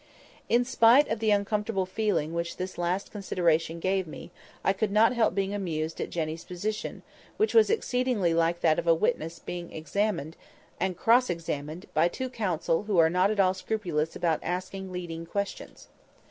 [0.49, 4.31] In spite of the uncomfortable feeling which this last consideration gave me,
[4.63, 7.03] I could not help being amused at Jenny's position,
[7.37, 10.35] which was exceedingly like that of a witness being examined
[10.79, 15.27] and cross examined by two counsel who are not at all scrupulous about asking leading
[15.27, 15.87] questions.